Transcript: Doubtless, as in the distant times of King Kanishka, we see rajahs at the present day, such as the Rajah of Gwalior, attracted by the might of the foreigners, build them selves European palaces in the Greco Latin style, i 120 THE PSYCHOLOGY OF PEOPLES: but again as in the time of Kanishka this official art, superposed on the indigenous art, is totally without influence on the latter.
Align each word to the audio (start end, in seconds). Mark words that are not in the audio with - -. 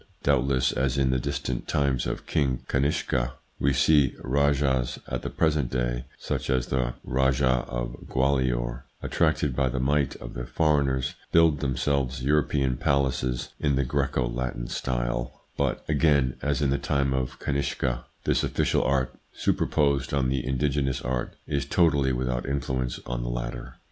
Doubtless, 0.23 0.71
as 0.71 0.97
in 0.97 1.11
the 1.11 1.19
distant 1.19 1.67
times 1.67 2.07
of 2.07 2.25
King 2.25 2.63
Kanishka, 2.67 3.33
we 3.59 3.71
see 3.71 4.15
rajahs 4.23 4.97
at 5.07 5.21
the 5.21 5.29
present 5.29 5.69
day, 5.69 6.05
such 6.17 6.49
as 6.49 6.65
the 6.65 6.95
Rajah 7.03 7.65
of 7.67 7.95
Gwalior, 8.09 8.85
attracted 9.03 9.55
by 9.55 9.69
the 9.69 9.79
might 9.79 10.15
of 10.15 10.33
the 10.33 10.47
foreigners, 10.47 11.13
build 11.31 11.59
them 11.59 11.77
selves 11.77 12.23
European 12.23 12.77
palaces 12.77 13.49
in 13.59 13.75
the 13.75 13.85
Greco 13.85 14.27
Latin 14.27 14.65
style, 14.69 15.43
i 15.59 15.77
120 15.85 15.85
THE 15.85 15.99
PSYCHOLOGY 15.99 16.17
OF 16.17 16.25
PEOPLES: 16.25 16.37
but 16.39 16.49
again 16.49 16.49
as 16.49 16.61
in 16.63 16.69
the 16.71 16.77
time 16.79 17.13
of 17.13 17.37
Kanishka 17.39 18.05
this 18.23 18.43
official 18.43 18.83
art, 18.83 19.13
superposed 19.33 20.15
on 20.15 20.29
the 20.29 20.43
indigenous 20.43 21.01
art, 21.03 21.35
is 21.45 21.67
totally 21.67 22.11
without 22.11 22.47
influence 22.49 22.99
on 23.05 23.21
the 23.21 23.29
latter. 23.29 23.75